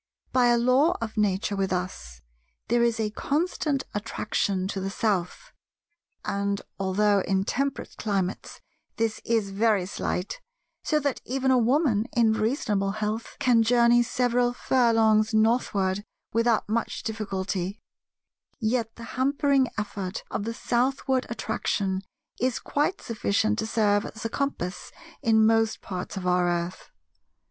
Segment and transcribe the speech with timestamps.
[0.31, 2.23] By a Law of Nature with us,
[2.69, 5.51] there is a constant attraction to the South;
[6.25, 8.61] and, although in temperate climates
[8.95, 15.35] this is very slight—so that even a Woman in reasonable health can journey several furlongs
[15.35, 22.01] northward without much difficulty—yet the hampering effort of the southward attraction
[22.39, 24.91] is quite sufficient to serve as a compass
[25.21, 26.89] in most parts of our earth.